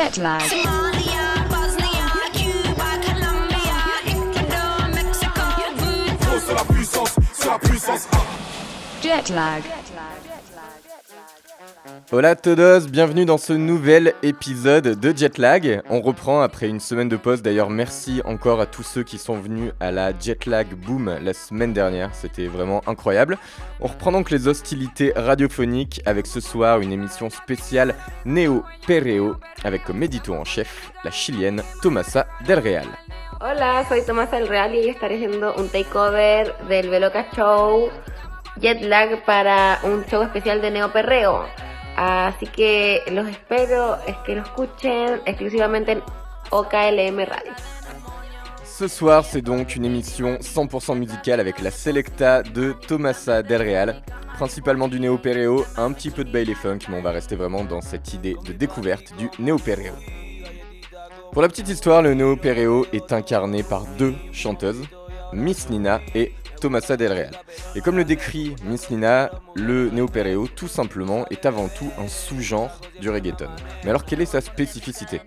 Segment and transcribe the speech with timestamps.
[0.00, 0.40] Jet lag.
[0.40, 5.42] Somalia, Bosnia, Cuba, Colombia, Ecuador, Mexico,
[5.76, 6.54] voodoo.
[6.54, 8.08] La puissance, c'est la puissance.
[9.02, 9.79] Jet lag.
[12.12, 15.80] Hola todos, bienvenue dans ce nouvel épisode de Jetlag.
[15.88, 17.40] On reprend après une semaine de pause.
[17.40, 21.72] D'ailleurs, merci encore à tous ceux qui sont venus à la Jetlag Boom la semaine
[21.72, 22.12] dernière.
[22.12, 23.38] C'était vraiment incroyable.
[23.78, 27.94] On reprend donc les hostilités radiophoniques avec ce soir une émission spéciale
[28.24, 32.88] Neo Pereo avec comme édito en chef la chilienne Tomasa Del Real.
[33.40, 37.88] Hola, soy Tomás El Real y estaré haciendo un takeover del Veloca Show
[38.60, 41.69] Jet Lag para un show especial de Neo Perreo.
[41.96, 43.10] Así que que
[44.34, 46.02] lo escuchen exclusivamente en
[46.50, 47.52] OKLM Radio.
[48.64, 54.02] Ce soir, c'est donc une émission 100% musicale avec la Selecta de Tomasa Del Real,
[54.36, 57.62] principalement du néo perreo, un petit peu de baile funk, mais on va rester vraiment
[57.62, 59.92] dans cette idée de découverte du néo perreo.
[61.32, 64.86] Pour la petite histoire, le néo perreo est incarné par deux chanteuses,
[65.34, 67.30] Miss Nina et Tomasa Del Real.
[67.74, 72.06] Et comme le décrit Miss Nina, le néo perreo, tout simplement, est avant tout un
[72.06, 73.48] sous-genre du reggaeton.
[73.82, 75.22] Mais alors, quelle est sa spécificité?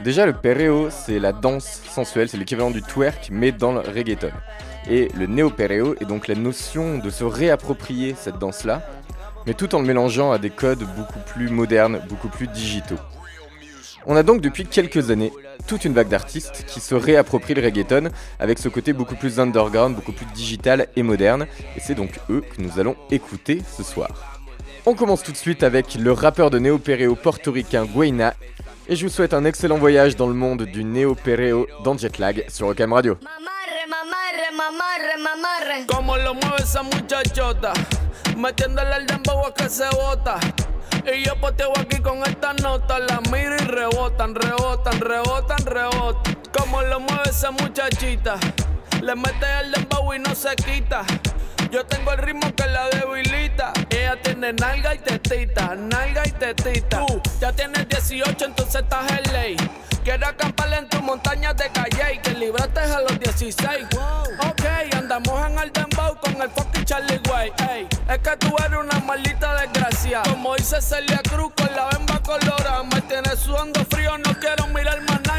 [0.00, 4.32] Déjà, le perreo, c'est la danse sensuelle, c'est l'équivalent du twerk, mais dans le reggaeton.
[4.90, 8.82] Et le néo-perreo est donc la notion de se réapproprier cette danse-là,
[9.46, 12.98] mais tout en le mélangeant à des codes beaucoup plus modernes, beaucoup plus digitaux.
[14.06, 15.32] On a donc depuis quelques années
[15.66, 19.94] toute une vague d'artistes qui se réapproprient le reggaeton avec ce côté beaucoup plus underground,
[19.94, 21.46] beaucoup plus digital et moderne,
[21.76, 24.38] et c'est donc eux que nous allons écouter ce soir.
[24.84, 28.34] On commence tout de suite avec le rappeur de néo-perreo portoricain Guayna,
[28.88, 32.66] et je vous souhaite un excellent voyage dans le monde du néo-perreo dans Jetlag sur
[32.66, 33.16] Ocam Radio.
[33.22, 35.86] Mamarre, mamarre, mamarre, mamarre.
[35.86, 37.72] Como lo mueve esa muchachota,
[38.36, 40.40] metiéndole el dembow a que se bota.
[41.04, 46.38] Y yo poteo aquí con esta nota, la miro y rebotan, rebotan, rebotan, rebotan.
[46.56, 48.36] Como lo mueve esa muchachita,
[49.00, 51.04] le mete el dembow y no se quita.
[51.72, 53.72] Yo tengo el ritmo que la debilita.
[53.88, 57.06] Ella tiene nalga y tetita, nalga y tetita.
[57.06, 59.56] Tú ya tienes 18, entonces estás en ley.
[60.04, 63.86] Quiero acampar en tu montaña de calle y que libraste a los 16.
[64.50, 67.52] Ok, andamos en el dembow con el fucking Charlie Way.
[67.70, 70.22] Ey, es que tú eres una maldita desgracia.
[70.24, 72.82] Como dice Celia Cruz con la bemba colorada.
[72.82, 73.82] Me tienes sudando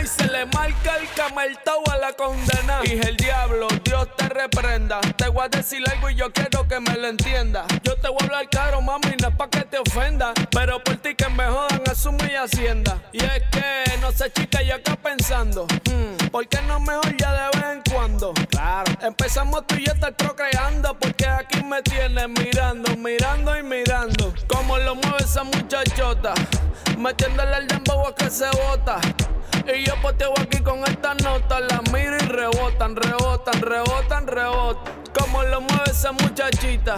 [0.03, 2.81] Y se le marca el cameltao a la condena.
[2.83, 4.99] Y el diablo, Dios te reprenda.
[5.15, 7.65] Te voy a decir algo y yo quiero que me lo entiendas.
[7.83, 10.33] Yo te voy a hablar caro, mami, no es pa' que te ofenda.
[10.51, 13.01] Pero por ti que me jodan, asume y hacienda.
[13.13, 15.67] Y es que, no sé, chica, yo acá pensando.
[15.67, 18.33] hmm, ¿Por qué no mejor ya de vez en cuando?
[18.49, 18.91] Claro.
[19.01, 20.99] Empezamos tú y yo estar procreando.
[20.99, 24.33] Porque aquí me tienes mirando, mirando y mirando.
[24.47, 26.33] Como lo mueve esa muchachota.
[26.97, 28.99] Metiéndole el dembow a que se bota.
[29.65, 34.93] Y yo poteo aquí con esta nota, la miro y rebotan, rebotan, rebotan, rebotan.
[35.17, 36.97] Como lo mueve esa muchachita,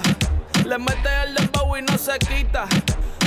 [0.66, 2.66] le mete el dembow y no se quita.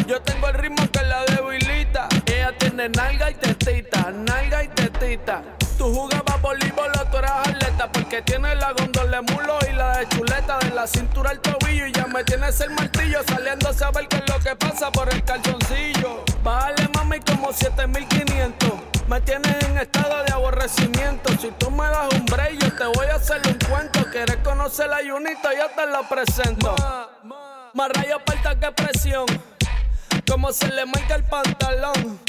[0.06, 2.08] Yo tengo el ritmo que la debilita.
[2.26, 5.42] Ella tiene nalga y tetita, nalga y tetita.
[5.76, 9.98] Tú jugabas voleibol o tú eras atleta porque tienes la gondola de mulo y la
[9.98, 13.72] de chuleta de la cintura al tobillo y ya me tienes el martillo saliendo a
[13.72, 16.24] saber qué es lo que pasa por el calzoncillo.
[16.42, 18.77] Bájale mami como 7500.
[19.08, 21.30] Me tienes en estado de aborrecimiento.
[21.40, 24.04] Si tú me das un break, yo te voy a hacer un cuento.
[24.10, 26.74] Quieres conocer la yunita, yo te la presento.
[27.72, 29.24] Más rayo aparta que presión.
[30.30, 32.20] Como se le marca el pantalón.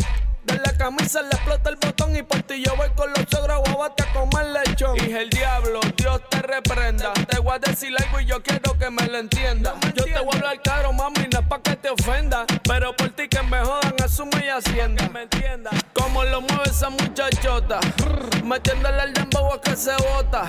[0.49, 3.61] De la camisa le explota el botón y por ti yo voy con los ogros
[3.65, 4.97] guabate a comer lechón.
[4.97, 7.13] Y el diablo, Dios te reprenda.
[7.13, 9.75] Te voy a decir algo y yo quiero que me lo entienda.
[9.93, 12.47] Yo te voy a hablar caro, mami, no es pa' que te ofenda.
[12.63, 15.07] Pero por ti que me jodan, asume y hacienda.
[15.09, 15.69] me entienda.
[15.93, 17.79] Como lo mueve esa muchachota.
[18.43, 20.47] Metiéndole el dembow a que se bota.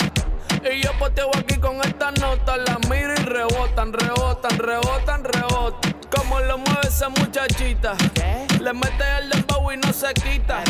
[0.65, 5.93] Y yo poteo aquí con esta nota, la miro y rebotan, rebotan, rebotan, rebotan.
[6.11, 7.95] Como lo mueve esa muchachita.
[8.61, 10.63] Le mete el dembow y no se quita.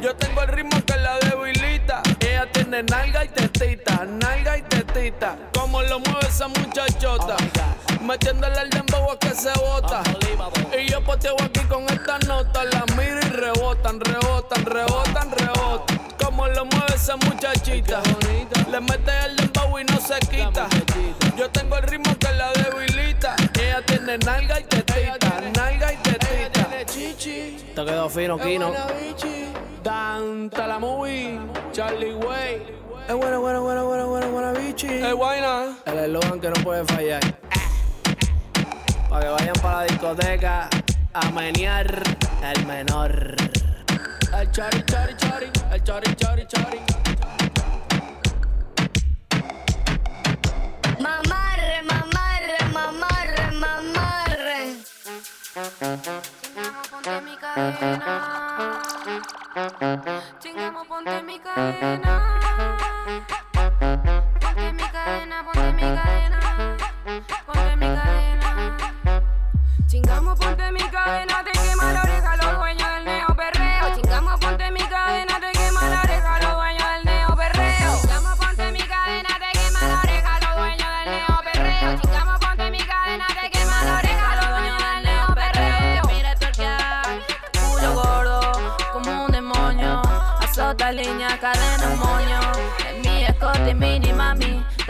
[0.00, 2.02] Yo tengo el ritmo que la debilita.
[2.20, 5.36] Ella tiene nalga y tetita, nalga y tetita.
[5.54, 7.36] Como lo mueve esa muchachota.
[8.00, 10.02] Metiéndole el dembow a que se bota.
[10.78, 15.98] Y yo poteo aquí con esta nota, la miro y rebotan, rebotan, rebotan, rebotan.
[16.22, 18.02] Como lo mueve esa muchachita.
[18.70, 20.66] Le mete el dembow y no se quita.
[21.36, 23.36] Yo tengo el ritmo que la debilita.
[23.54, 24.81] Ella tiene nalga y tetita, nalga y tetita.
[27.74, 28.70] Te quedó fino, Kino.
[29.82, 31.40] Dante la movie,
[31.72, 32.66] Charlie Way.
[33.08, 34.88] Es buena, buena, buena, buena, buena, buena, bichi.
[34.88, 35.78] Es buena.
[35.86, 37.22] El eslogan que no puede fallar.
[39.08, 40.68] Para que vayan para la discoteca
[41.14, 42.02] a menear
[42.42, 43.36] el menor.
[44.38, 46.80] El chari, chari, chari, el chari, chari, chari.
[51.00, 54.76] Mamarre, mamarre, mamarre, mamarre.
[57.02, 58.80] Ponte mi cadena.
[60.38, 62.38] Chingamos, ponte mi cadena.
[64.40, 66.38] Ponte mi cadena, ponte mi cadena.
[67.44, 68.50] Ponte mi cadena.
[69.88, 70.91] Chingamos, ponte mi cadena,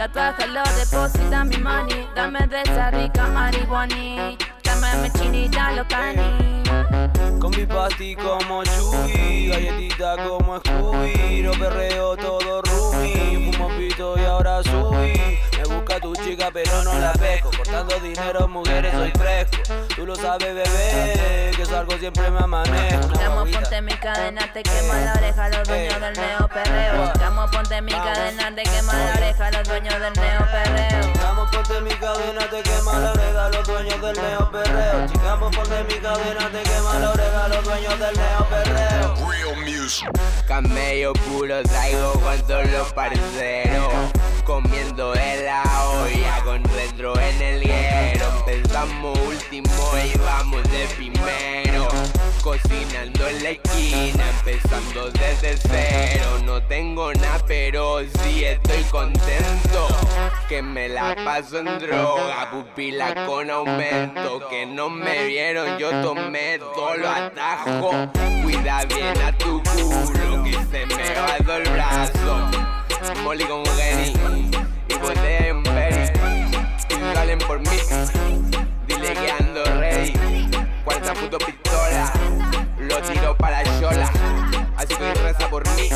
[0.03, 0.13] mami.
[0.13, 2.07] Tatuaje lo deposita mi money.
[2.15, 4.35] Dame de esa rica marihuana.
[4.63, 6.63] Dame chinita lo cani.
[7.39, 12.32] Con mi pasti como Chuy, galletita como Scooby, lo perreo todo
[16.51, 19.57] pero no la pesco, cortando dinero mujeres soy fresco.
[19.95, 23.13] Tú lo sabes bebé, que salgo siempre me amanezco.
[23.33, 23.59] Guaguita.
[23.61, 27.13] ponte mi cadena, te quema la oreja los dueños del neo perreo.
[27.19, 31.01] Llamo, ponte mi cadena, te quema la oreja los dueños del neo perreo.
[31.13, 35.07] Chingamos ponte mi cadena, te quema la oreja los dueños del neo perreo.
[35.07, 39.15] Chingamos ponte mi cadena, te quema la oreja los dueños del neo perreo.
[39.29, 40.09] Real music.
[40.47, 48.25] Camello puro traigo con todos los parceros Comiendo helado ya con retro en el hielo.
[48.45, 49.73] Empezamos último
[50.03, 51.87] y vamos de primero.
[52.41, 56.39] Cocinando en la esquina, empezando desde cero.
[56.43, 59.87] No tengo nada pero sí estoy contento.
[60.49, 64.47] Que me la paso en droga, pupila con aumento.
[64.49, 67.91] Que no me vieron, yo tomé todo lo atajo.
[68.43, 72.73] Cuida bien a tu culo que se me va el brazo.
[73.23, 74.32] Molly con Geni
[74.93, 76.11] y botella en Berry
[76.89, 77.77] Y salen por mí,
[78.87, 80.13] dile que ando ready
[80.83, 82.11] Cuarta puto pistola,
[82.77, 84.09] lo tiro para Yola.
[84.75, 85.89] Así que reza por mí,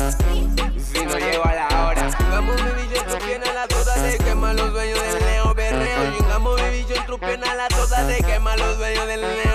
[0.78, 2.10] si no llego a la hora.
[2.16, 6.16] Chingamos mi en tu pierna, la toda te quema los dueños del neo berreo.
[6.16, 9.47] Chingamos mi en tu pierna, la toda te quema los dueños del neo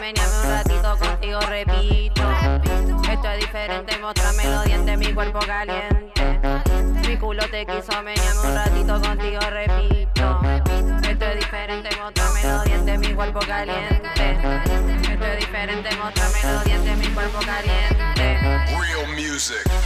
[0.00, 2.22] menearme un ratito, contigo repito.
[3.10, 6.40] Esto es diferente, muéstrame los dientes, mi cuerpo caliente.
[7.06, 10.40] Mi culo te quiso menearme un ratito, contigo repito.
[11.08, 14.38] Esto es diferente, muéstrame los dientes, mi cuerpo caliente.
[15.02, 18.38] Esto es diferente, muéstrame los dientes, mi cuerpo caliente.
[18.68, 19.83] Real music.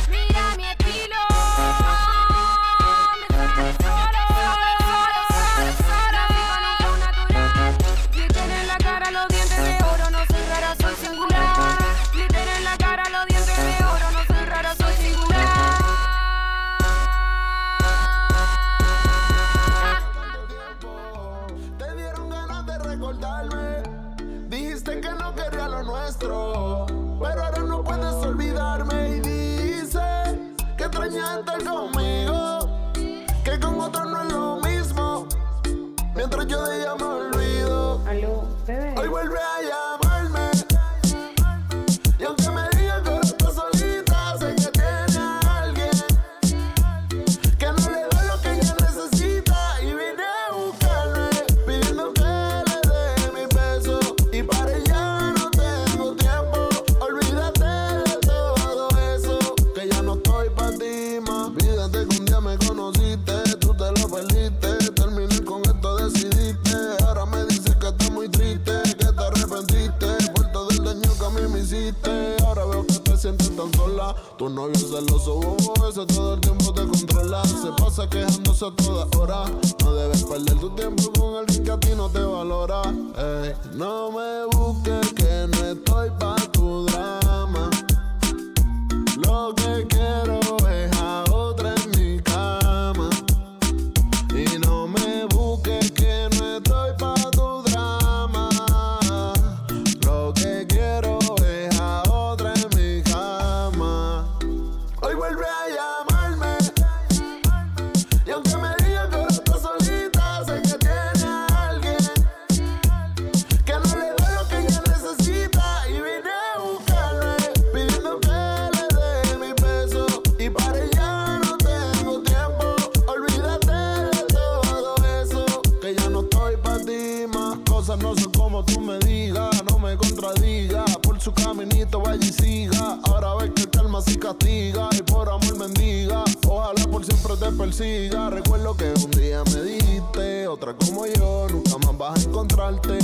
[127.79, 130.97] Cosas no son como tú me digas, no me contradigas.
[130.99, 132.99] Por su caminito vaya y siga.
[133.05, 136.25] Ahora ves que el alma sí castiga y por amor mendiga.
[136.47, 138.31] Ojalá por siempre te persiga.
[138.31, 142.99] Recuerdo que un día me dijiste, otra como yo, nunca más vas a encontrarte.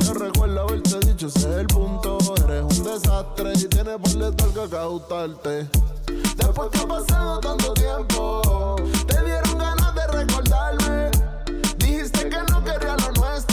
[0.00, 2.18] Yo recuerdo haberte dicho, ese es el punto.
[2.44, 5.68] Eres un desastre y tienes por letal que cautarte.
[6.36, 11.10] Después que ha pasado tanto tiempo, te dieron ganas de recordarme.
[11.78, 12.97] Dijiste que no querías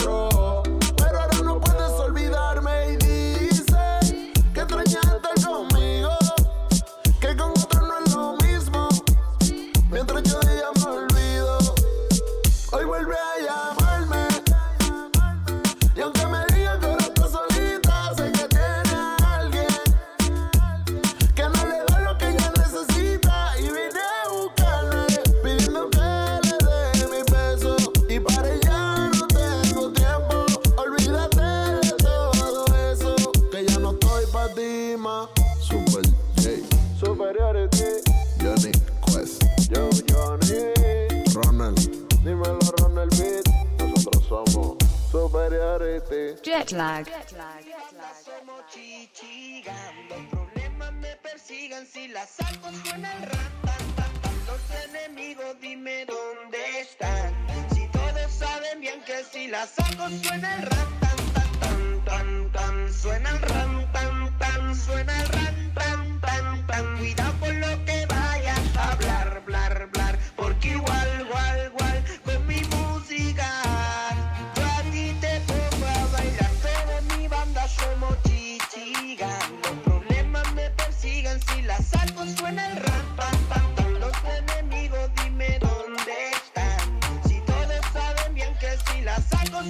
[0.06, 0.35] control.
[46.26, 47.04] de jet lag.
[50.30, 53.22] problemas me persigan si las saco suena el
[54.46, 57.32] Los enemigos dime dónde están.
[57.74, 63.30] Si todos saben bien que si las saco suena el ram tan tan tan suena
[63.30, 68.76] el ram tan tan suena el ram tan tan tan cuidado con lo que vayas
[68.76, 71.45] a hablar blar blar porque igual igual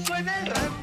[0.05, 0.76] suena el radio.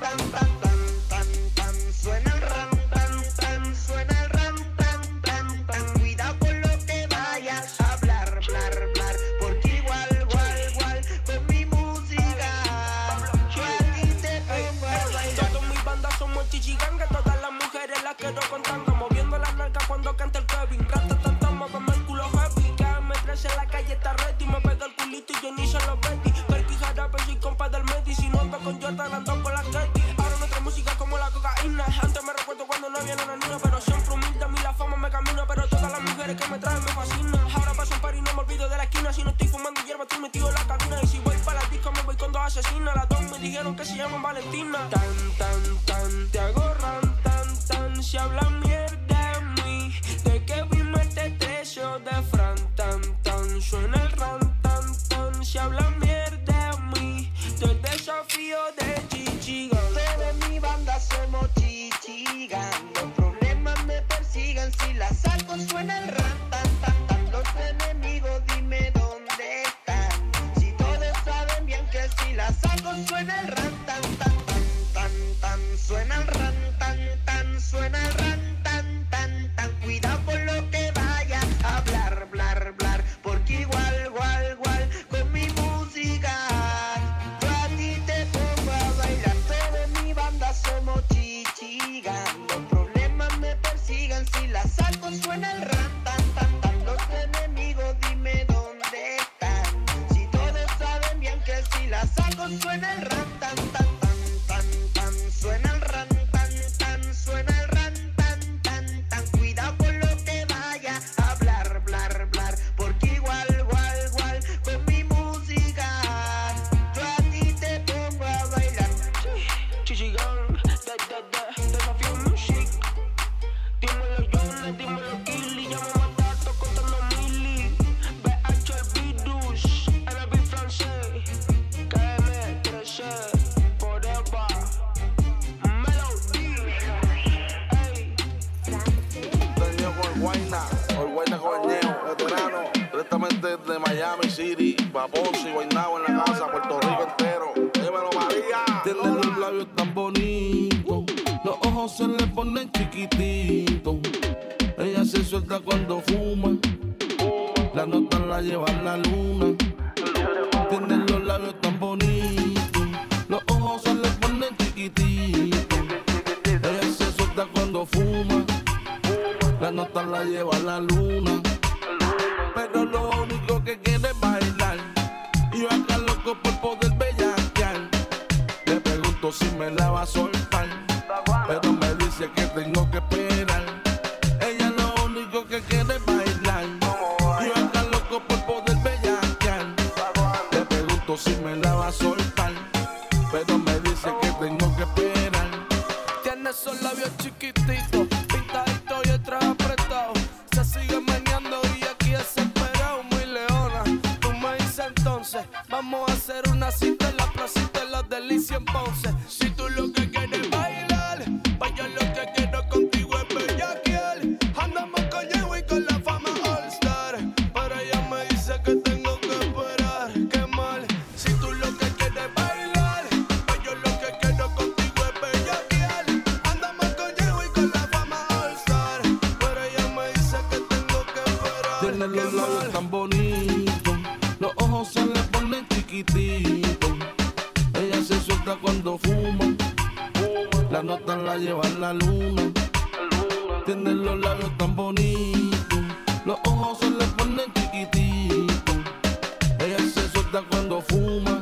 [250.82, 251.42] fuma.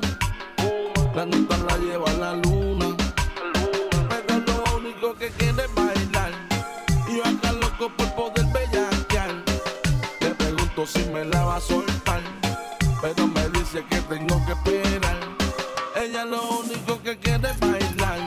[1.16, 2.88] La nota la lleva a la luna.
[4.10, 6.32] Pero lo único que quiere es bailar.
[7.08, 9.32] Y yo acá loco por poder bellaquear.
[10.20, 12.22] Le pregunto si me la va a soltar.
[13.02, 15.18] Pero me dice que tengo que esperar.
[15.96, 18.20] Ella lo único que quiere es bailar.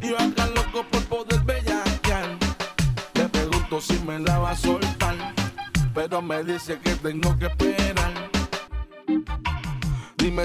[0.00, 2.38] Y yo acá loco por poder bellaquear.
[3.14, 5.16] Le pregunto si me la va a soltar.
[5.94, 7.79] Pero me dice que tengo que esperar.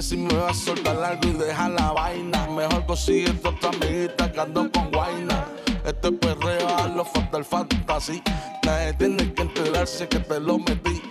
[0.02, 2.46] Si me vas a soltar algo y deja la vaina.
[2.48, 5.46] Mejor consigue tu otra amiguita que ando con guaina.
[5.86, 8.22] Este es perreo a los fatal fantasy.
[8.66, 11.02] Nadie tiene que enterarse que te lo metí.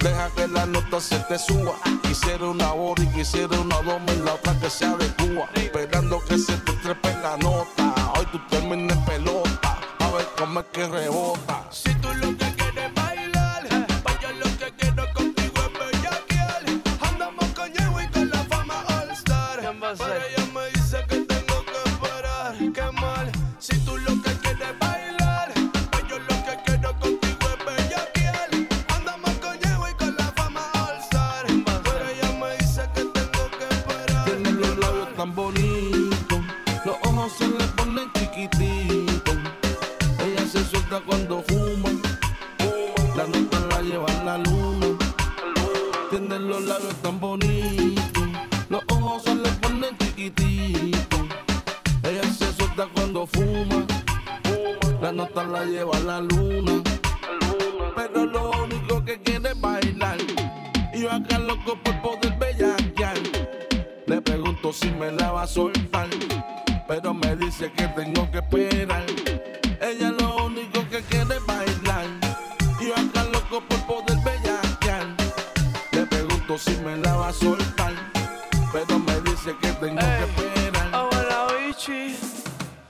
[0.00, 1.72] Deja que la nota se te suba.
[2.02, 5.48] Quisiera una hora y quisiera una doma y la otra que sea de Cuba.
[5.54, 7.94] Esperando que se te trepe la nota.
[8.18, 9.78] Hoy tú termines pelota.
[10.00, 11.64] A ver cómo es que rebota.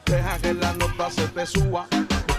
[0.06, 1.86] Deja que la nota se te suba.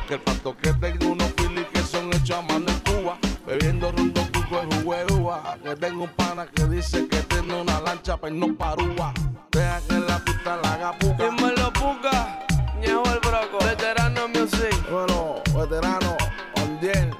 [0.08, 3.18] Que el pato que tengo unos filis que son hechos a mano en Cuba.
[3.46, 5.58] Bebiendo rondo cuco de hueva.
[5.62, 9.14] Que tengo un pana que dice que tiene una lancha, pero no parúa.
[9.52, 11.26] Deja que la puta la haga puca.
[11.26, 12.46] Dímelo puca,
[12.80, 13.66] ñejo el broco.
[13.66, 14.90] Veterano music.
[14.90, 16.16] Bueno, veterano,
[16.62, 17.12] Ondiel.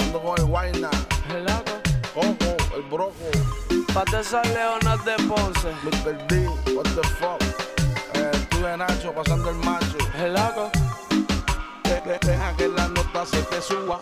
[0.00, 0.90] Ando con el guayna.
[1.30, 1.62] El lago.
[2.14, 3.14] Coco, el broco.
[3.94, 5.72] Pateza Leonas de Ponce.
[5.84, 6.26] Mr.
[6.26, 7.71] D, what the fuck
[8.62, 9.98] sube Nacho pasando el macho.
[10.16, 10.70] El lago,
[11.84, 14.00] eh, eh, deja que la nota se te suba.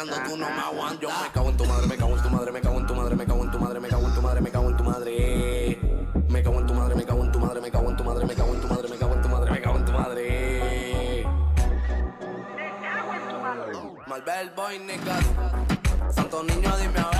[0.00, 1.00] rapeando, tú no me aguantas.
[1.00, 2.94] Yo me cago en tu madre, me cago en tu madre, me cago en tu
[2.94, 4.84] madre, me cago en tu madre, me cago en tu madre, me cago en tu
[4.84, 5.78] madre.
[6.28, 8.26] Me cago en tu madre, me cago en tu madre, me cago en tu madre,
[8.26, 11.26] me cago en tu madre, me cago en tu madre, me cago en tu madre.
[14.06, 15.26] Malbel boy, niggas.
[16.14, 17.19] Santo niño, dime ahora.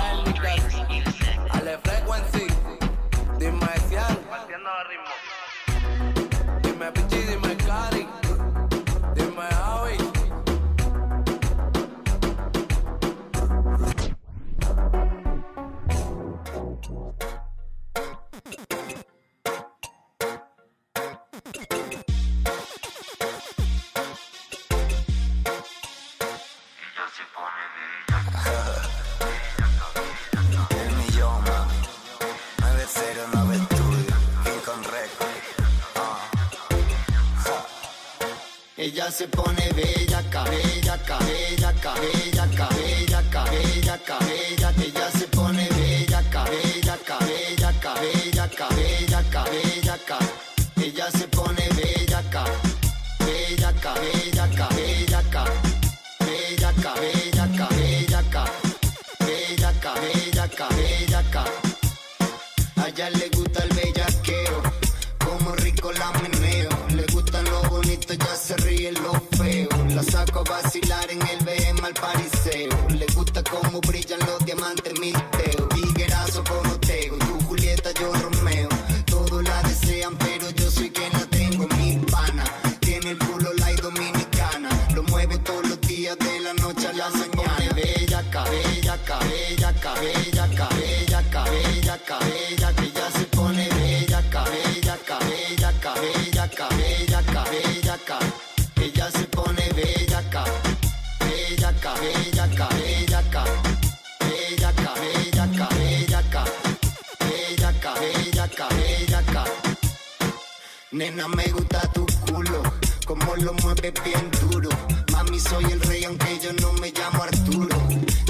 [111.01, 112.61] Nena, me gusta tu culo,
[113.07, 114.69] como lo mueves bien duro.
[115.11, 117.75] Mami, soy el rey, aunque yo no me llamo Arturo.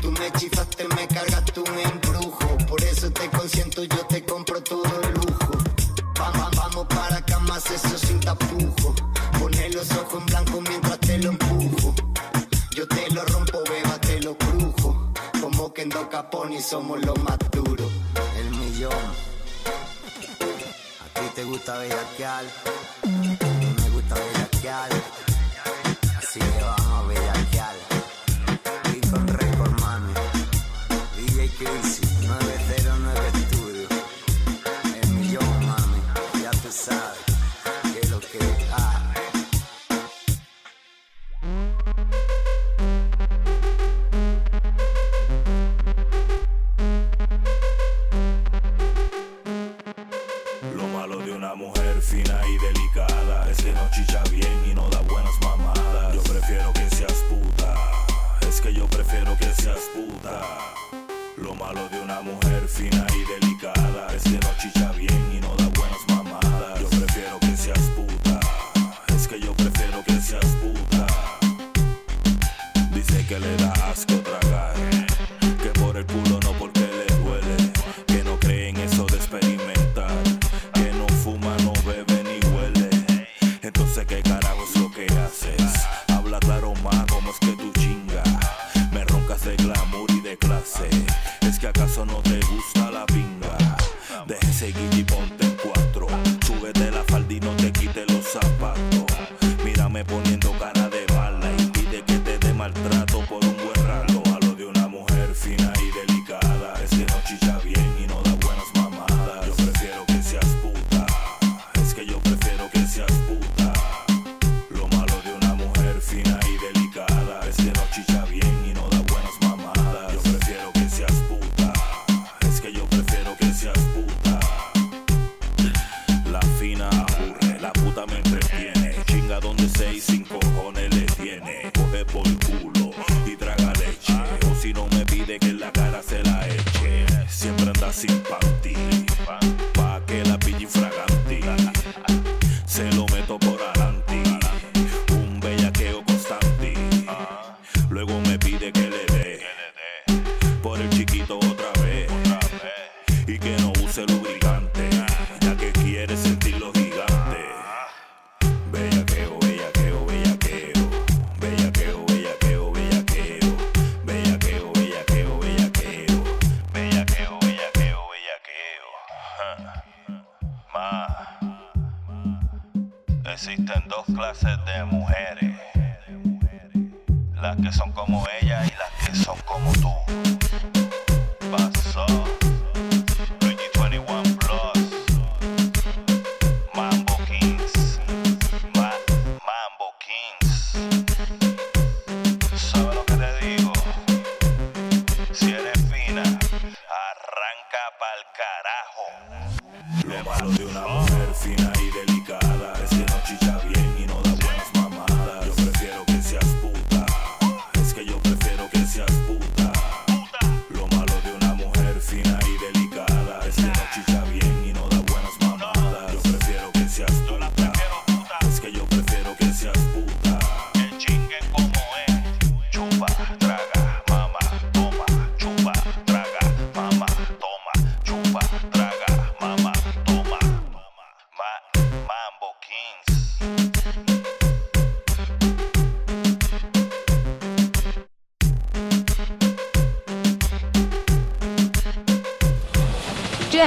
[0.02, 2.58] Tú me chifaste, me cargas tú un embrujo.
[2.70, 5.52] Por eso te consiento, yo te compro todo el lujo.
[6.18, 8.96] Vamos, vamos para camas, eso sin tapujo.
[9.38, 11.94] Poner los ojos en blanco mientras te lo empujo.
[12.74, 15.12] Yo te lo rompo, beba, te lo crujo.
[15.42, 17.92] Como que en Caponi somos los más duros.
[18.38, 19.31] El millón
[21.52, 22.46] gusta bellaquear.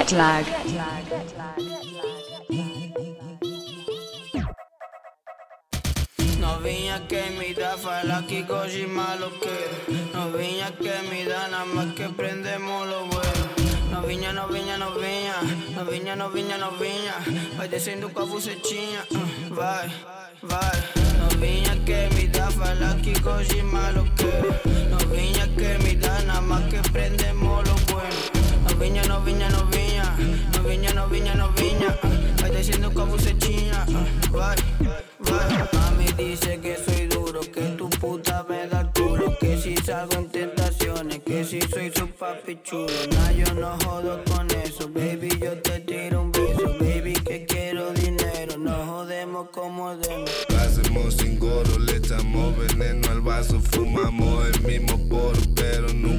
[0.05, 0.45] Jet lag.
[6.39, 9.77] Novinha que me dá, fala que gosta de maloqueiro.
[10.13, 13.45] Novinha que me dá, nada más que prendemos lo bueno.
[13.91, 15.37] Novinha, novinha, novinha,
[15.75, 17.15] novinha, novinha, novinha.
[17.57, 19.89] Vai descendo com a bucetinha, uh, vai,
[20.43, 20.79] vai.
[21.19, 24.55] Novinha que me dá, fala que gosta de maloqueiro.
[24.91, 27.65] Novinha que me dá, nada más que prendemos
[28.75, 28.95] lo bueno.
[28.99, 30.17] Novinha, novinha, novinha,
[30.53, 31.99] novinha, novinha, novinha.
[32.03, 34.57] uh, Vai descendo com a bucetinha, uh, vai,
[35.21, 35.69] vai.
[35.73, 40.29] Mami dice que soy duro, que tu puta me da culo, que si salgo en
[40.29, 42.89] tentaciones, que si soy su papi chulo.
[43.13, 47.93] Nah, yo no jodo con eso, baby, yo te tiro un beso, baby, que quiero
[47.93, 50.31] dinero, no jodemos como demos.
[50.59, 55.04] Hacemos sin goro, le echamos veneno al vaso, fumamos el mismo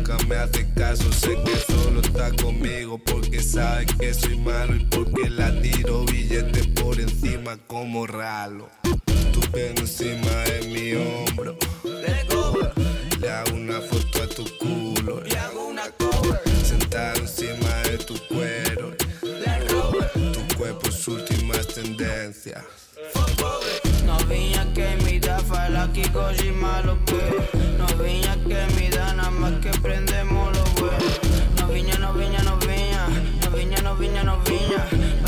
[0.05, 1.11] nunca me hace caso.
[1.11, 6.63] Sé que solo está conmigo porque sabe que soy malo y porque la tiro billete
[6.79, 8.69] por encima como ralo.
[9.33, 11.57] Tu pelo encima de mi hombro.
[13.19, 15.21] Le hago una foto a tu culo.
[15.21, 16.41] Le hago una cover.
[16.63, 18.95] Sentado encima de tu cuero.
[20.33, 22.63] Tu cuerpo es últimas tendencias.
[24.05, 26.51] Novinha que me dá, fala que gosta de.
[27.77, 28.34] Novinha que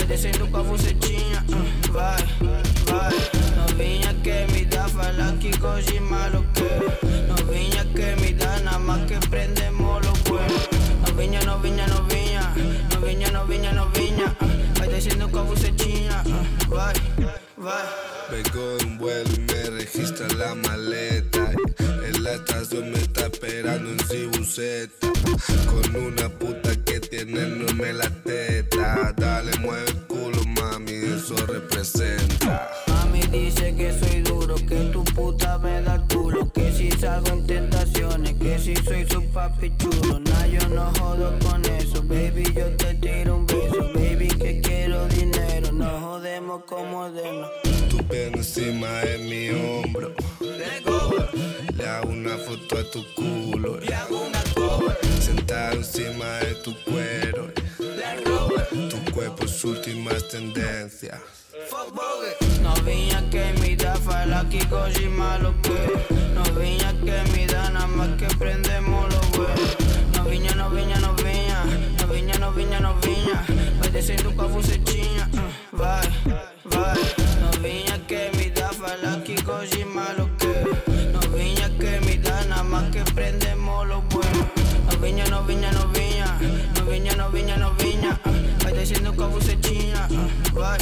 [0.08, 2.24] descendo com a bucetinha, uh, vai,
[2.86, 3.13] vai.
[3.56, 6.91] Novinha que me dá, fala que de maloqueiro.
[7.28, 10.56] Novinha que me dá, nada más que prendemos lo bueno.
[11.06, 12.54] Novinha, novinha, novinha,
[12.93, 14.36] novinha, novinha, novinha.
[14.41, 16.93] uh, Vai descendo com a bucetinha, uh, vai,
[17.58, 17.86] vai.
[18.32, 21.52] Vengo de un vuelo y me registra la maleta.
[22.06, 25.08] En la estación me está esperando en Cibuseta.
[25.65, 28.57] Con una puta que tiene enorme la teta.
[29.17, 32.69] Dale, mueve el culo, mami, eso representa.
[32.88, 37.28] Mami dice que soy duro, que tu puta me da el culo, que si salgo
[37.28, 40.19] en tentaciones, que si soy su papi chulo.
[40.19, 45.08] Nah, yo no jodo con eso, baby, yo te tiro un beso, baby, que quiero
[45.10, 47.50] dinero, no jodemos como demos.
[47.89, 50.13] Tu pelo encima de mi hombro.
[51.78, 53.80] Le hago una foto a tu culo.
[53.80, 54.97] Le hago una cover.
[55.19, 57.37] Sentado encima de tu cuero.
[59.67, 61.19] Tu últimas tendencias.
[62.62, 65.99] Novinha que me dá, fala que gosta de maloqueiro.
[66.34, 69.67] Novinha que me dá, nada más que prendemos lo bueno.
[70.15, 71.65] Novinha, novinha, novinha,
[71.99, 73.45] novinha, novinha, novinha.
[73.80, 76.08] Vai descendo com a bucetinha, uh, vai,
[76.63, 76.97] vai.
[77.41, 78.37] Novinha que me dá, fala
[88.08, 90.08] novinha, Vai descendo com a bucetinha,
[90.54, 90.78] vai,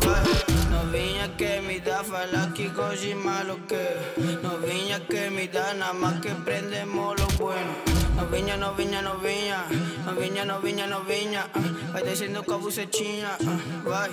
[0.00, 0.24] vai.
[0.70, 4.00] Novinha que me dá, fala que gosta de maloqueiro.
[4.42, 7.74] Novinha que me dá, nada más que prendemos lo bueno.
[8.16, 9.64] Novinha, novinha, novinha,
[10.04, 11.46] novinha, novinha, novinha.
[11.54, 13.36] uh, Vai descendo com a bucetinha,
[13.84, 14.10] vai,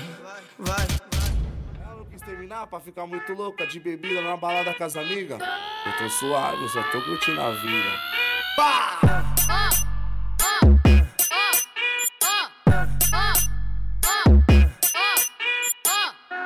[0.60, 0.88] vai.
[2.25, 5.39] terminar pra ficar muito louca de bebida na balada com as amigas?
[5.39, 8.17] Eu tô suave, eu só tô curtindo a vida.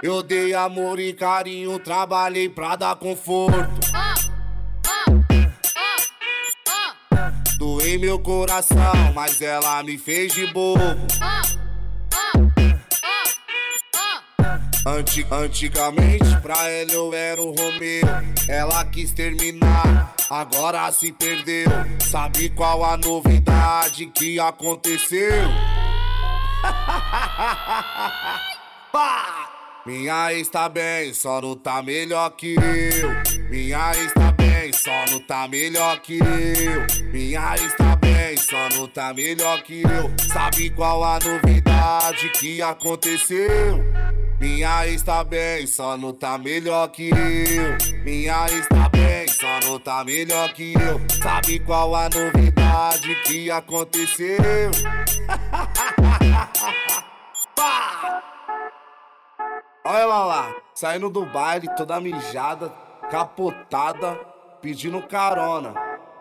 [0.01, 3.69] Eu dei amor e carinho, trabalhei pra dar conforto.
[7.57, 10.81] Doei meu coração, mas ela me fez de bobo.
[14.83, 18.01] Anti- antigamente pra ela eu era o Romeu.
[18.49, 21.69] Ela quis terminar, agora se perdeu.
[21.99, 25.43] Sabe qual a novidade que aconteceu?
[29.83, 33.49] Minha ex tá bem, só não tá melhor que eu.
[33.49, 36.85] Minha ex tá bem, só não tá melhor que eu.
[37.11, 40.11] Minha ex tá bem, só não tá melhor que eu.
[40.31, 43.83] Sabe qual a novidade que aconteceu?
[44.39, 48.03] Minha ex tá bem, só não tá melhor que eu.
[48.03, 51.01] Minha ex tá bem, só não tá melhor que eu.
[51.23, 54.37] Sabe qual a novidade que aconteceu?
[57.55, 58.30] Pá!
[59.91, 62.69] Olha ela lá, saindo do baile, toda mijada,
[63.09, 64.17] capotada,
[64.61, 65.73] pedindo carona.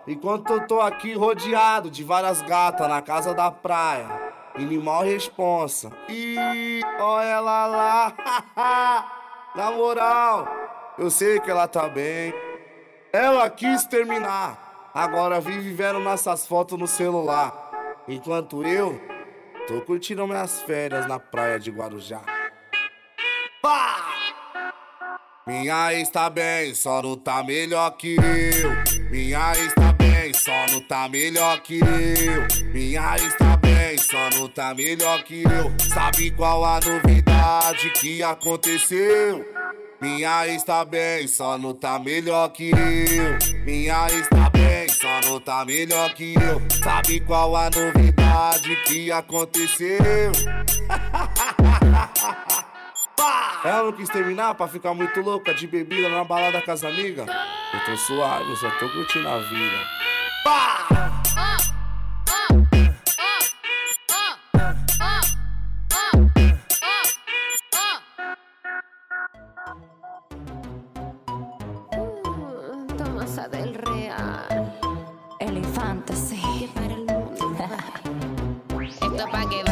[0.09, 4.09] Enquanto eu tô aqui rodeado de várias gatas na casa da praia.
[4.57, 5.93] Animal responsa.
[6.09, 9.07] E olha ela lá.
[9.55, 10.49] na moral,
[10.99, 12.35] eu sei que ela tá bem.
[13.13, 14.91] Ela quis terminar.
[14.93, 17.55] Agora vive vendo nossas fotos no celular.
[18.09, 19.01] Enquanto eu
[19.69, 22.40] tô curtindo minhas férias na praia de Guarujá.
[23.63, 23.97] Pá!
[25.47, 29.11] Minha ex tá bem, só não tá melhor que eu.
[29.11, 32.67] Minha ex tá bem, só não tá melhor que eu.
[32.73, 35.73] Minha ex tá bem, só não tá melhor que eu.
[35.93, 39.45] Sabe qual a novidade que aconteceu?
[40.01, 43.65] Minha ex tá bem, só não tá melhor que eu.
[43.65, 46.63] Minha ex tá bem, só não tá melhor que eu.
[46.83, 50.33] Sabe qual a novidade que aconteceu?
[53.65, 57.27] Ela não quis terminar pra ficar muito louca de bebida na balada com as amigas.
[57.29, 60.01] Eu tô suave, eu só tô curtindo a vida.
[72.97, 74.77] Tomasa del Real.
[75.39, 76.71] Elefante, sí.
[76.75, 77.57] Para el mundo.
[78.81, 79.70] Esto pa' que baile, que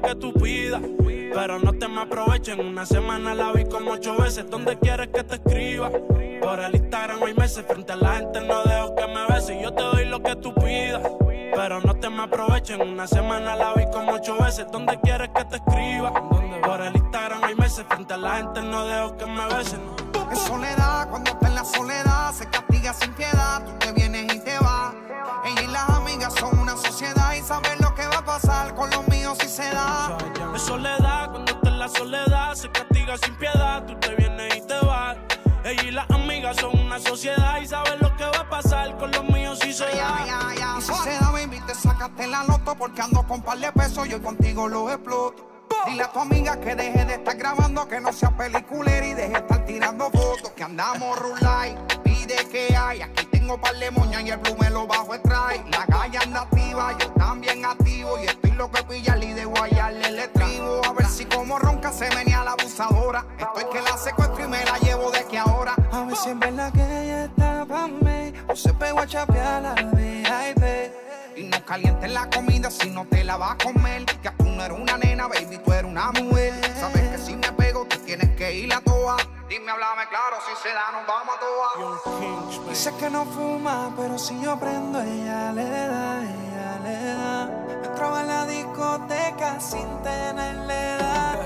[0.00, 0.82] que tú pidas.
[1.34, 2.60] Pero no te me aprovechen.
[2.60, 4.48] Una semana la vi como ocho veces.
[4.50, 5.90] ¿Dónde quieres que te escriba?
[6.40, 7.64] Por el Instagram hay meses.
[7.66, 9.56] Frente a la gente no dejo que me beses.
[9.62, 11.02] Yo te doy lo que tú pidas.
[11.54, 12.80] Pero no te me aprovechen.
[12.80, 14.66] Una semana la vi como ocho veces.
[14.70, 16.12] ¿Dónde quieres que te escriba?
[16.62, 17.84] Por el Instagram hay meses.
[17.88, 19.80] Frente a la gente no dejo que me besen.
[20.32, 23.64] Es soledad, cuando está en la soledad, se castiga sin piedad.
[23.64, 24.94] Tú te vienes y te vas.
[25.44, 27.97] Ella y las amigas son una sociedad y saben lo que
[28.40, 30.16] pasar con los míos si se da.
[30.54, 33.84] Es soledad, cuando está en la soledad, se castiga sin piedad.
[33.84, 35.16] Tú te vienes y te vas.
[35.64, 39.10] Ella y las amigas son una sociedad y saben lo que va a pasar con
[39.10, 40.76] los míos si se da.
[40.78, 44.08] Y si se da, baby, te sacaste la loto porque ando con par de pesos,
[44.08, 45.57] yo contigo los exploto.
[45.86, 49.28] Dile a tu amiga que deje de estar grabando, que no sea peliculera y deje
[49.28, 50.50] de estar tirando fotos.
[50.52, 53.02] Que andamos rulay, pide que hay.
[53.02, 55.64] Aquí tengo par de moñas y el blue me lo bajo extrae.
[55.70, 58.18] La calle anda activa, yo también activo.
[58.18, 60.80] Y estoy lo que pillarle y de guayarle el estribo.
[60.84, 63.24] A ver si como ronca se venía la abusadora.
[63.38, 65.74] Estoy que la secuestro y me la llevo de que ahora.
[65.92, 69.62] A ver si es verdad que ella está pa' mí O se pegó a chapear
[69.62, 70.57] la VIP
[71.38, 74.04] Y no calientes la comida si no te la vas a comer.
[74.06, 76.52] Que tú no eres una nena, baby, tú eres una mujer.
[76.80, 79.16] Sabes que si me pego, tú tienes que ir a toa.
[79.48, 82.68] Dime, háblame claro, si se da, nos vamos a toa.
[82.68, 87.50] Dice que no fuma, pero si yo prendo ella le da, ella le da
[87.84, 91.40] Entraba en la discoteca sin tenerle edad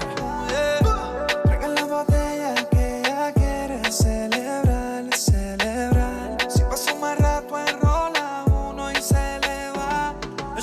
[0.49, 1.27] yeah.
[1.45, 4.42] Traigan la botella que ella quiere celebrar,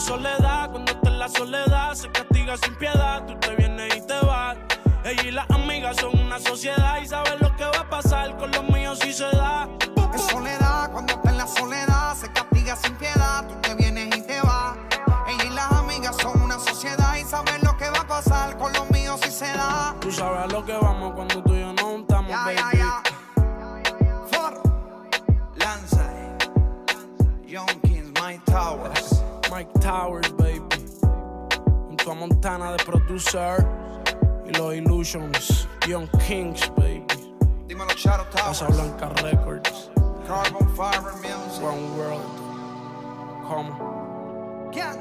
[0.10, 3.24] soledad, cuando está en la soledad, se castiga sin piedad.
[3.28, 4.58] Tú te vienes y te vas.
[5.06, 8.50] Ella y las amigas son una sociedad y saben lo que va a pasar con
[8.50, 9.70] los míos si se da.
[10.16, 13.48] Es soledad, cuando está en la soledad, se castiga sin piedad.
[13.48, 14.78] Tú te vienes y te vas.
[15.28, 18.74] Ella y las amigas son una sociedad y saben lo que va a pasar con
[18.74, 19.96] los míos si se da.
[20.02, 21.49] Tú sabes a lo que vamos cuando tú
[33.10, 33.66] producer
[34.46, 35.68] y los Illusions.
[35.88, 37.04] Young Kings, baby.
[37.68, 38.60] Dímelo, Shadow Towers.
[38.60, 39.90] Casa Blanca Records.
[40.28, 41.64] Carbon Fiber Music.
[41.64, 42.22] One World.
[43.48, 44.70] Como.
[44.72, 45.00] Gang.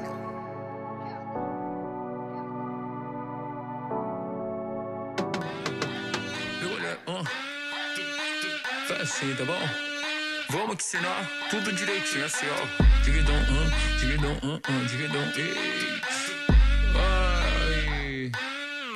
[7.07, 7.23] uh.
[8.87, 9.69] Facile d'abord.
[10.49, 13.03] Vamos que ensinar tudo direitinho, assim, ó.
[13.03, 15.98] Dividão, um, dividão, um, um, dividão, ei.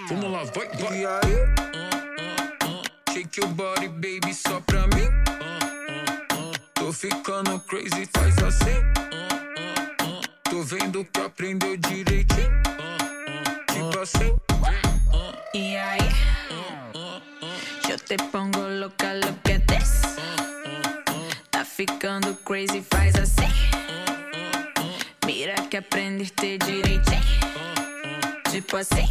[0.10, 1.00] Vamos lá, vai, vai.
[1.00, 1.34] E aí?
[1.34, 3.14] Uh, uh, uh.
[3.14, 5.08] Shake your body, baby, só pra mim.
[5.08, 6.54] Uh, uh, uh.
[6.74, 8.80] Tô ficando crazy, faz assim.
[8.80, 10.22] Uh, uh, uh.
[10.44, 12.50] Tô vendo que aprendeu direitinho.
[12.50, 12.92] Uh,
[13.32, 14.36] uh, tipo assim.
[15.54, 16.10] Y ahí,
[17.88, 20.02] yo te pongo loca lo que des.
[21.50, 23.48] Tá ficando crazy, faz assim.
[25.26, 27.22] Mira que aprendiste direitinho.
[28.52, 29.08] Tipo assim.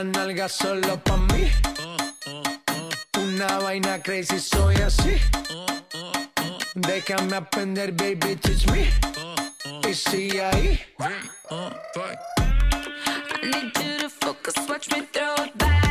[0.00, 1.50] Esa nalga solo pa' mí.
[3.18, 5.16] Una vaina crazy, soy así.
[6.74, 8.90] Déjame aprender, baby, teach me.
[9.88, 10.80] Y sigue ahí.
[11.50, 11.70] Uh,
[13.42, 15.89] I need you to Focus, watch me throw it back.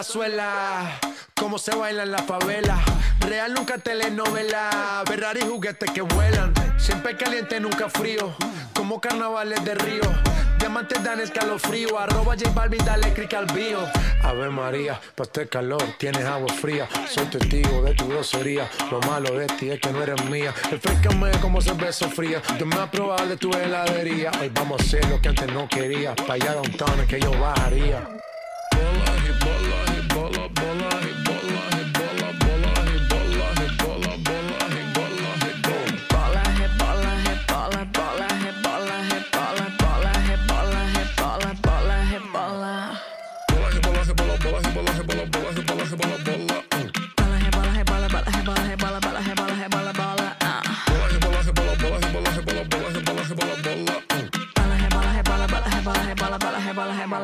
[0.00, 1.00] la suela.
[1.34, 2.78] Cómo se baila en la favela.
[3.20, 5.02] Real nunca telenovela.
[5.06, 6.52] Ferrari juguetes que vuelan.
[6.78, 8.34] Siempre caliente, nunca frío.
[8.74, 10.02] Como carnavales de río.
[10.58, 11.98] Diamantes dan escalofrío.
[11.98, 13.80] Arroba J Balvin, dale click al bio.
[14.22, 16.88] Ave María, pa' este calor tienes agua fría.
[17.08, 18.68] Soy testigo de tu grosería.
[18.90, 20.54] Lo malo de ti es que no eres mía.
[20.70, 22.42] Refrescame como cerveza fría.
[22.58, 24.30] Yo me a probar de tu heladería.
[24.40, 26.14] Hoy vamos a hacer lo que antes no quería.
[26.14, 28.20] Pa' allá downtown es que yo bajaría.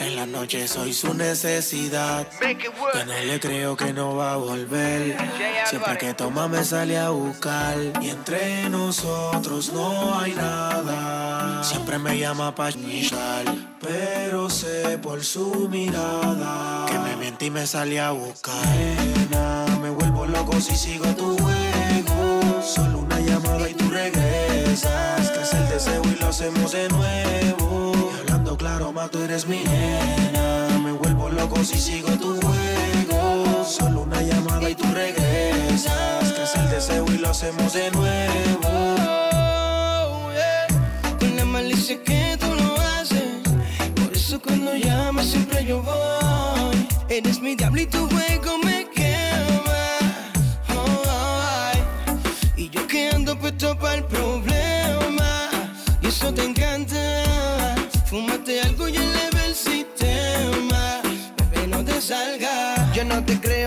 [0.00, 2.26] en la noche soy su necesidad.
[2.28, 5.16] Que no le creo que no va a volver.
[5.66, 7.76] Siempre que toma me sale a buscar.
[8.00, 11.62] Y entre nosotros no hay nada.
[11.62, 12.70] Siempre me llama pa'.
[13.80, 18.66] Pero sé por su mirada que me miente y me sale a buscar.
[18.76, 22.62] Nena, me vuelvo loco si sigo tu juego.
[22.62, 25.30] Solo una llamada y tú regresas.
[25.30, 27.39] Crece el deseo y lo hacemos de nuevo.
[29.00, 30.78] Más tú eres mi nena.
[30.84, 33.64] Me vuelvo loco si sigo tu juego.
[33.64, 36.32] Solo una llamada y tú regresas.
[36.34, 38.96] Crece el deseo y lo hacemos de nuevo.
[41.18, 43.40] Con la malicia que tú lo haces.
[43.94, 46.86] Por eso cuando llamas siempre yo voy.
[47.08, 49.82] Eres mi diablo y tu juego me quema.
[50.76, 51.82] Oh, ay.
[52.54, 54.39] Y yo que ando puesto para el problema.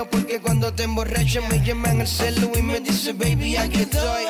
[0.09, 4.25] Porque cuando te emborrachas me llaman al celu y me dice, baby, aquí estoy.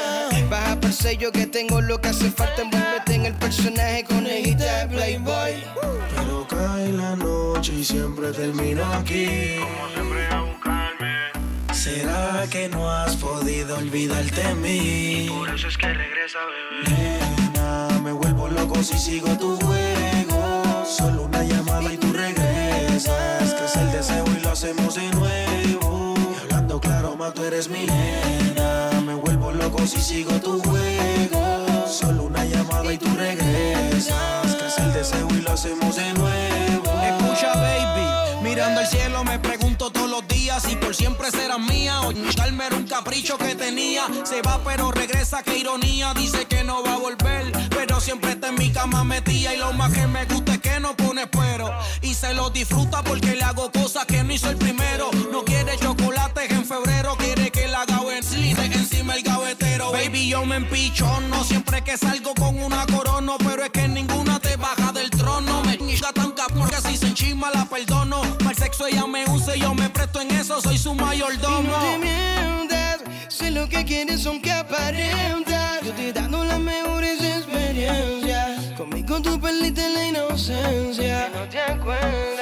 [0.50, 2.62] Baja por sello que tengo lo que hace falta.
[2.62, 5.64] Envuélvete en el personaje conejita de Playboy.
[6.16, 9.58] Pero cae la noche y siempre termino aquí.
[11.72, 15.28] ¿Será que no has podido olvidarte de mí?
[15.30, 16.40] por eso es que regresa,
[16.86, 17.20] bebé.
[17.50, 20.86] Nena, me vuelvo loco si sigo tu juego.
[20.86, 23.54] Solo una llamada y tú regresas.
[23.56, 26.14] Crece el deseo y hacemos de nuevo.
[26.16, 29.02] Y hablando claro, más tú eres mi nena.
[29.04, 31.88] Me vuelvo loco si sigo tu juego.
[31.88, 34.56] Solo una llamada y tú regresas.
[34.56, 36.84] Crece el deseo y lo hacemos de nuevo.
[37.02, 42.02] Escucha, baby, mirando al cielo me pregunto todos los días si por siempre serás mía
[42.02, 44.04] o era un capricho que tenía.
[44.24, 46.14] Se va pero regresa, qué ironía.
[46.14, 47.52] Dice que no va a volver,
[47.86, 50.80] pero siempre está en mi cama metida y lo más que me gusta es que
[50.80, 51.70] no pone pero
[52.02, 55.10] y se lo disfruta porque le hago cosas que no hizo el primero.
[55.32, 59.92] No quiere chocolates en febrero, quiere que la haga en slide encima el gavetero.
[59.92, 64.56] Baby, yo me empichono siempre que salgo con una corona, pero es que ninguna te
[64.56, 65.62] baja del trono.
[65.64, 68.22] Me chinga tan cabrón que si se enchima la perdono.
[68.50, 71.70] El sexo ella me usa y yo me presto en eso, soy su Y mayordomo.
[71.70, 75.53] no te sé lo que quieres son que aparentas.
[79.60, 81.30] Perdiste la inocencia.
[81.34, 82.33] no te acuerdas.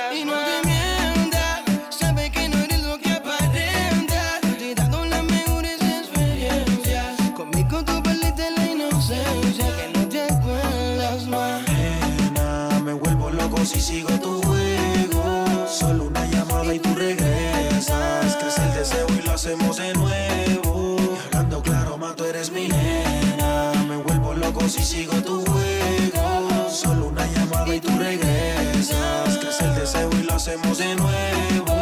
[30.41, 31.75] hacemos de nuevo.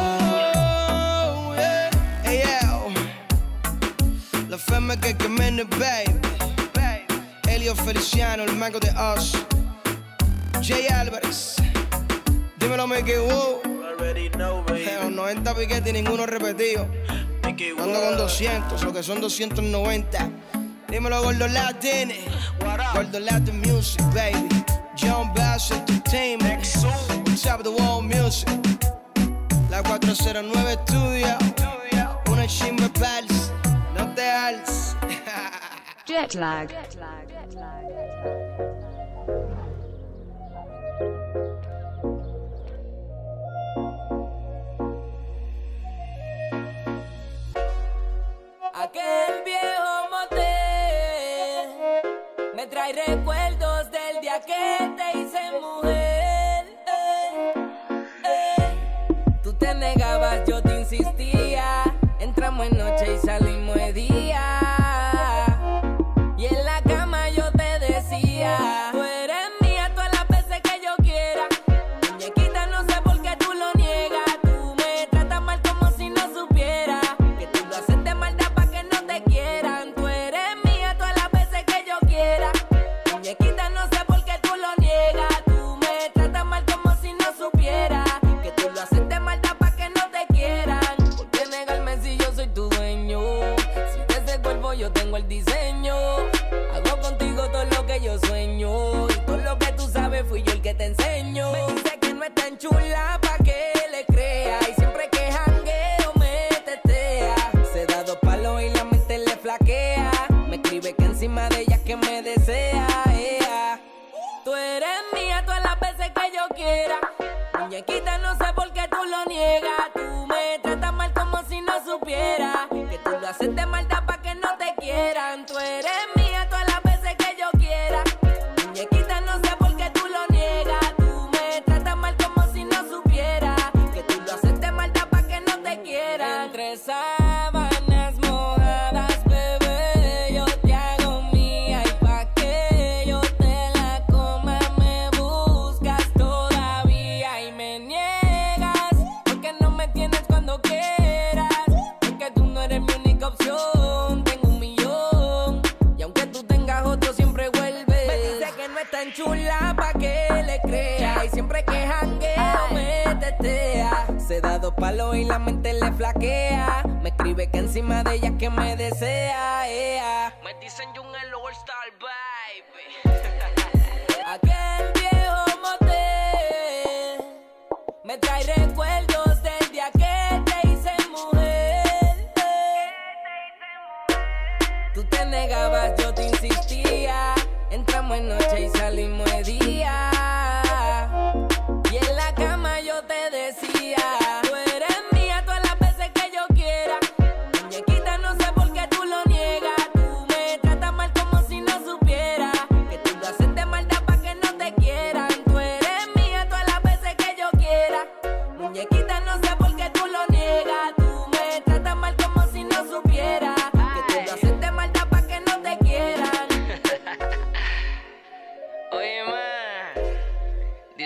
[2.26, 2.90] Hey, yo.
[4.50, 6.20] La fama que camina, baby.
[7.48, 9.32] Elio Feliciano, el mango de Oz.
[10.62, 11.56] Jay Álvarez.
[12.58, 13.62] Dímelo, Mickey Woo.
[13.82, 14.66] Already know,
[15.10, 16.86] 90 piquetes y ninguno repetido.
[17.46, 20.30] Mickey Ando con 200, lo que son 290.
[20.90, 22.12] Dímelo, Gordo Latin.
[22.94, 24.50] Gordo Latin Music, baby.
[24.98, 26.44] John Bass Entertainment.
[26.44, 28.50] Next top the wall music.
[29.70, 31.38] La 409 Studio.
[32.32, 33.52] Una chimba pals.
[33.96, 34.96] No te alz.
[36.06, 36.70] Jet lag.
[36.74, 37.28] Jet lag.
[37.30, 37.86] Jet lag.
[48.74, 51.70] Aquel viejo motel
[52.56, 56.09] me trae recuerdos del día que te hice mujer.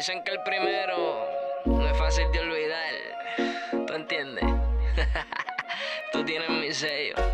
[0.04, 1.30] Dicen que el primero
[1.64, 2.93] no es fácil de olvidar.
[3.88, 4.43] ¿Tú entiendes?
[6.12, 7.33] Tú tienes mi sello.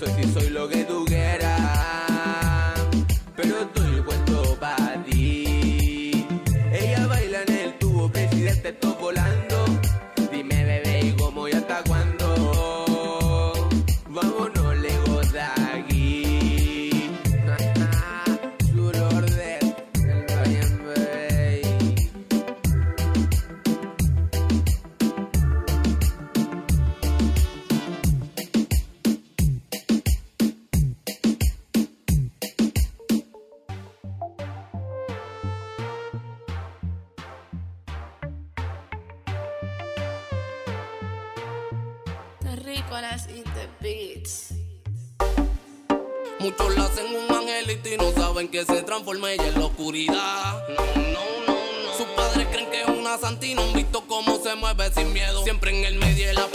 [0.00, 0.79] sé si soy lo que
[48.50, 50.64] que se transforma ella en la oscuridad.
[50.68, 51.96] No, no, no, no.
[51.96, 55.44] Sus padres creen que es una santina, han visto cómo se mueve sin miedo.
[55.44, 56.46] Siempre en el medio de la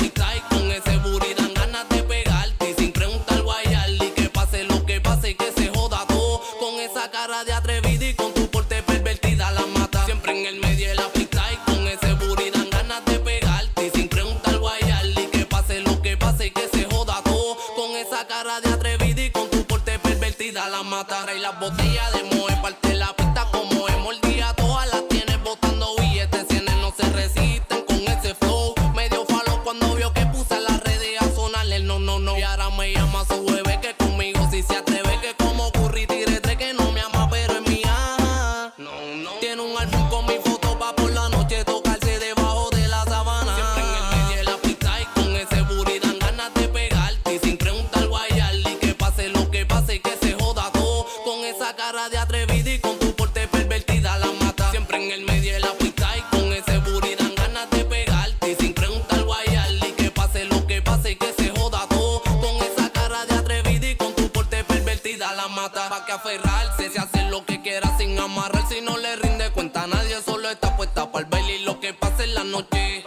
[65.47, 65.89] mata.
[65.89, 68.67] Pa' que aferrarse, se hace lo que quiera sin amarrar.
[68.67, 71.79] Si no le rinde cuenta a nadie, solo está puesta para el baile y lo
[71.79, 73.03] que pasa en la noche.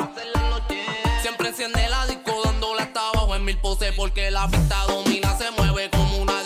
[1.22, 5.51] Siempre enciende la disco dándola hasta abajo en mil poses porque la pista domina, se
[5.51, 6.43] mueve como una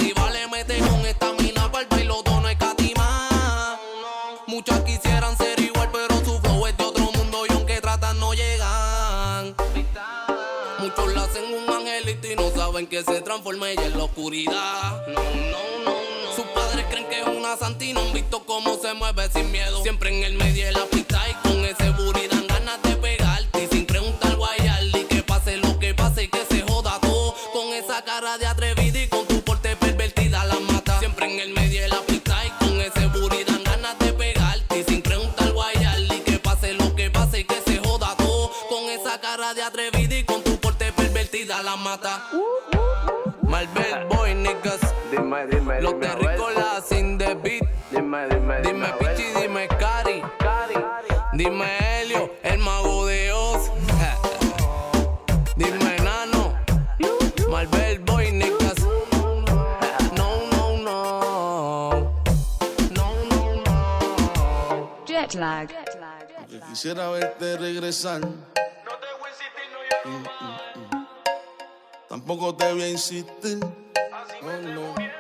[12.93, 15.07] porque se transforma ella en la oscuridad.
[15.09, 16.37] No, no, no, no.
[16.37, 19.51] Sus padres creen que es una santa y no han visto cómo se mueve sin
[19.51, 19.83] miedo.
[19.83, 23.65] Siempre en el medio de la y con ese booty dan ganas de pegarte.
[23.65, 27.35] Y sin preguntar guayarle que pase lo que pase y que se joda todo.
[27.55, 30.99] Con esa cara de atrevida y con tu porte pervertida la mata.
[30.99, 34.81] Siempre en el medio de la pista y con ese booty dan ganas de pegarte.
[34.81, 38.53] Y sin preguntar guayarle que pase lo que pase y que se joda todo.
[38.69, 42.29] Con esa cara de atrevida y con tu porte pervertida la mata.
[45.33, 46.37] Dime, dime, Los dime.
[46.37, 47.63] Los de sin The Beat.
[47.91, 48.63] Dime, dime, dime.
[48.63, 50.23] Dime Pichi, dime Cari.
[51.33, 53.71] Dime Helio, el mago de Oz.
[55.57, 56.55] dime Nano.
[57.49, 58.79] Marvel Boy, Nicas.
[60.13, 62.13] no, no, no.
[62.91, 65.05] No, no, no.
[65.07, 65.71] Jet lag.
[66.51, 68.21] Yo quisiera verte regresar.
[68.21, 69.81] No te voy a insistir, no
[70.13, 70.31] yo.
[72.11, 73.61] Tampoco te voy a insistir.
[74.13, 75.12] Así.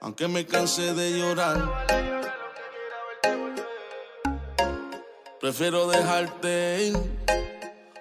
[0.00, 1.86] Aunque me canse de llorar,
[5.40, 6.96] prefiero dejarte ir.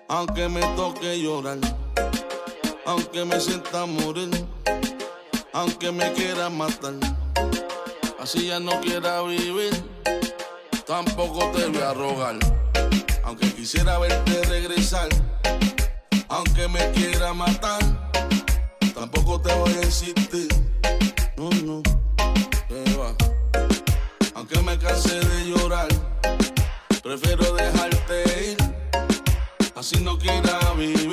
[0.08, 1.58] Aunque me toque llorar,
[2.86, 4.30] aunque me sienta morir,
[5.52, 6.94] aunque me quiera matar,
[8.20, 9.74] así ya no quiera vivir,
[10.86, 12.36] tampoco te voy a rogar.
[13.24, 15.10] Aunque quisiera verte regresar,
[16.30, 18.06] aunque me quiera matar
[19.06, 20.48] Tampoco te voy a insistir.
[21.38, 21.84] No, no.
[22.68, 23.14] ¿Qué va?
[24.34, 25.88] Aunque me cansé de llorar,
[27.04, 28.58] prefiero dejarte ir.
[29.76, 31.05] Así no quiera vivir.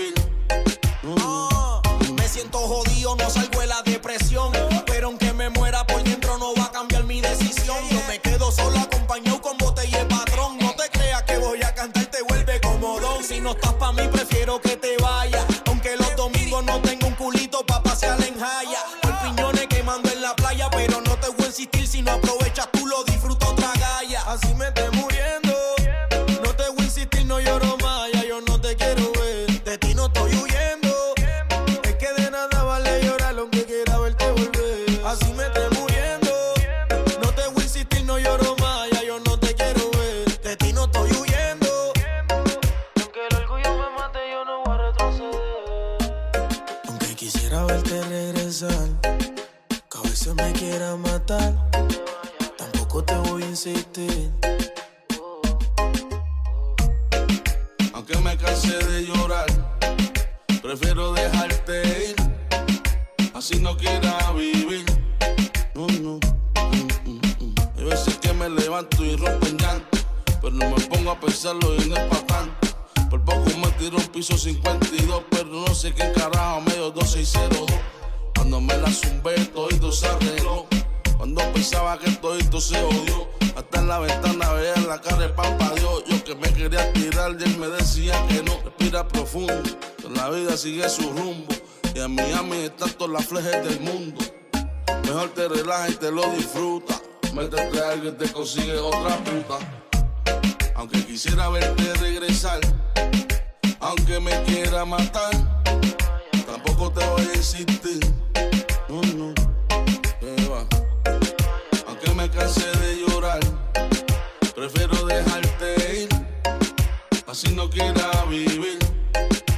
[117.33, 118.79] así no quiera vivir.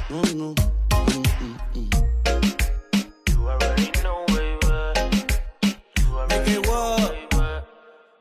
[0.09, 0.55] No, no.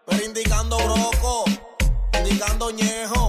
[0.05, 1.45] Pero indicando broco,
[2.19, 3.22] indicando ñejo.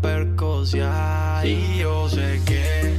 [0.00, 1.40] Percocia.
[1.44, 2.96] Y yo sé que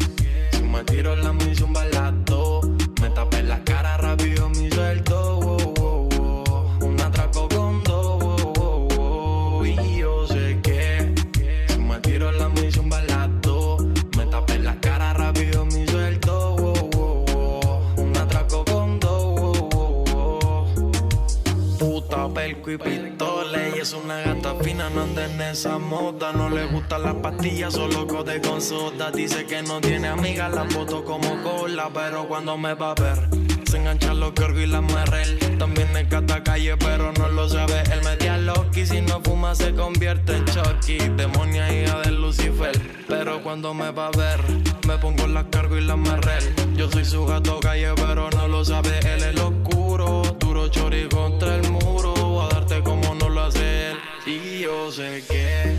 [0.51, 2.61] si me tiro la misión balato,
[3.01, 5.39] me tapé la cara rápido mi sueldo.
[5.39, 6.77] oh.
[6.81, 9.67] Un atraco con dos.
[9.67, 11.13] Y yo sé que
[11.67, 13.77] si me tiro la misión balato,
[14.17, 16.55] me tapé la cara rápido mi sueldo.
[16.59, 17.93] oh.
[17.97, 19.59] Un atraco con dos.
[19.73, 20.91] oh.
[21.79, 24.34] Puta, perco y pistola Ella es una gata
[24.75, 29.11] no anda en esa moda No le gustan las pastillas, solo code con soda.
[29.11, 33.29] Dice que no tiene amigas, la foto como cola Pero cuando me va a ver
[33.65, 37.83] Se enganchan los cargos y la merrel También es cata calle, pero no lo sabe
[37.91, 40.97] Él metía Loki, si no fuma se convierte en Chucky.
[41.15, 44.41] Demonia hija de Lucifer Pero cuando me va a ver
[44.87, 48.65] Me pongo las cargo y la merrel Yo soy su gato calle, pero no lo
[48.65, 51.84] sabe Él es lo oscuro, duro chori contra el muro
[54.65, 55.75] yo sé que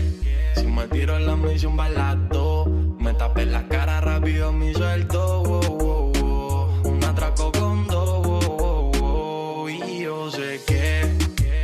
[0.55, 2.65] Si me tiro en la misión balato
[2.99, 6.71] Me tapé la cara rápido mi sueldo oh.
[6.85, 9.69] Un atraco con dos.
[9.69, 11.11] Y yo sé que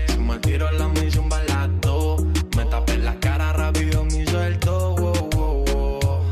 [0.07, 2.17] Si me tiro en la misión balato
[2.57, 4.95] Me tapé la cara rápido mi sueldo.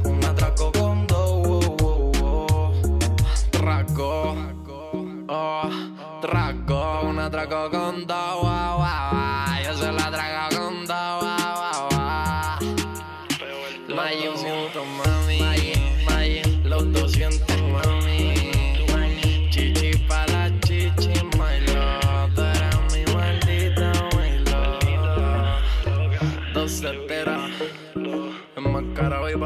[0.03, 2.11] Un atraco con dos oh, oh,
[5.29, 7.01] oh.
[7.09, 8.90] Una trago con dos,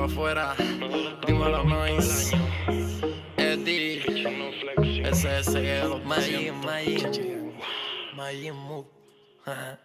[0.06, 0.56] afuera,
[1.26, 2.32] dímelo más.
[3.38, 4.04] Eddie,
[5.04, 7.54] é ese es el é Mayimu.
[8.16, 8.86] Mayimu.
[9.48, 9.85] Ah.